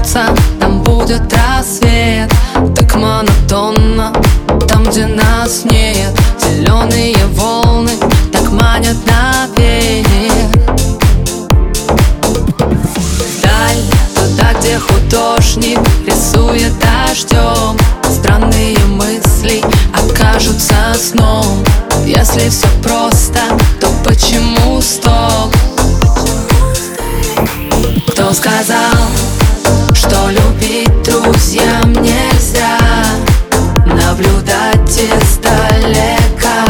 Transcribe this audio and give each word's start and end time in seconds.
солнца 0.00 0.34
Там 0.58 0.82
будет 0.82 1.22
рассвет. 1.32 2.32
Так 2.74 2.94
монотонно 2.94 4.12
Там, 4.68 4.84
где 4.84 5.06
нас 5.06 5.64
нет. 5.64 6.12
Зеленые 6.40 7.16
волны 7.34 7.92
Так 8.32 8.50
манят 8.50 8.96
наверх 9.06 10.08
Даль, 13.42 13.82
туда, 14.14 14.52
где 14.58 14.78
художник 14.78 15.78
Рисует 16.06 16.72
дождем 16.78 17.76
Странные 18.10 18.78
мысли 18.86 19.62
окажутся 19.94 20.74
сном. 20.98 21.64
Если 22.04 22.48
все 22.48 22.66
просто, 22.82 23.40
то 23.80 23.88
почему 24.04 24.80
стоп? 24.80 25.54
Кто 28.08 28.32
сказал, 28.32 28.99
любить 30.60 31.02
друзьям 31.02 31.92
нельзя. 31.92 32.78
Наблюдать 33.86 34.90
издалека. 34.90 36.64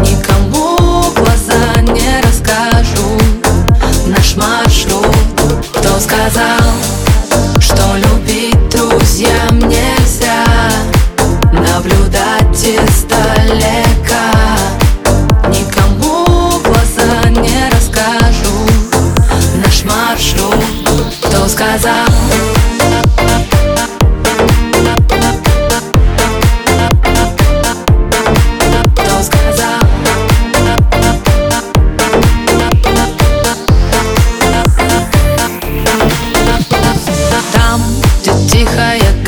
Никому 0.00 1.10
глаза 1.12 1.80
не 1.82 2.20
расскажу. 2.22 3.18
Наш 4.06 4.36
маршрут 4.36 5.06
Кто 5.74 5.98
сказал, 6.00 6.72
что 7.60 7.96
любить 7.96 8.68
друзьям 8.70 9.57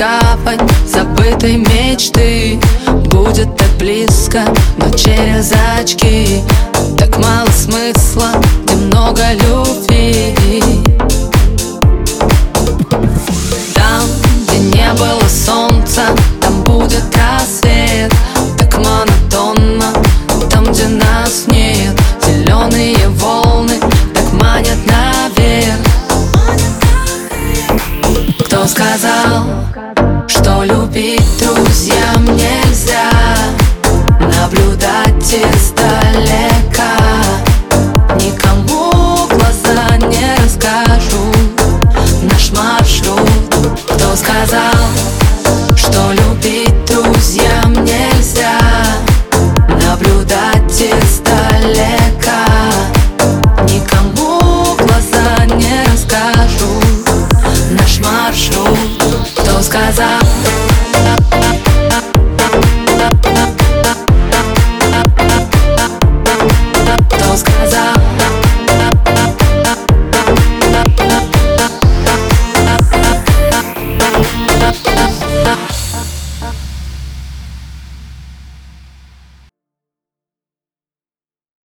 гавань 0.00 0.66
забытой 0.86 1.58
мечты. 1.58 2.58
Будет 3.10 3.54
так 3.58 3.68
близко, 3.78 4.44
но 4.78 4.88
через 4.96 5.52
очки. 5.78 6.40
Так 6.96 7.18
мало 7.18 7.50
смысла, 7.50 8.30
где 8.64 8.76
много 8.76 9.22
любви. 9.34 10.34
Там, 13.74 14.02
где 14.42 14.58
не 14.58 14.90
было 14.94 15.28
солнца, 15.28 16.06
там 16.40 16.62
будет 16.62 17.04
рассвет. 17.14 18.10
Так 18.56 18.78
монотонно, 18.78 19.92
там, 20.48 20.64
где 20.72 20.88
нас 20.88 21.44
нет. 21.46 21.94
Зеленые 22.26 22.96
волны 23.16 23.74
так 24.14 24.32
манят 24.32 24.78
наверх. 24.86 25.76
Кто 28.46 28.66
сказал, 28.66 29.59
любить 30.80 31.22
друзьям 31.38 32.24
нельзя 32.36 33.10
Наблюдать 34.20 35.34
издалека. 35.34 36.96
Никому 38.16 39.26
глаза 39.28 39.96
не 39.98 40.34
расскажу 40.42 41.32
Наш 42.22 42.50
маршрут 42.52 43.28
Кто 43.88 44.16
сказал, 44.16 45.76
что 45.76 46.12
любить 46.12 46.84
друзьям 46.86 47.59